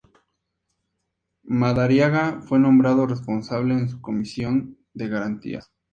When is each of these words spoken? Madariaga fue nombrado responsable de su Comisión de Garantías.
Madariaga 1.43 2.41
fue 2.47 2.57
nombrado 2.57 3.05
responsable 3.05 3.75
de 3.75 3.87
su 3.89 4.01
Comisión 4.01 4.79
de 4.95 5.07
Garantías. 5.07 5.71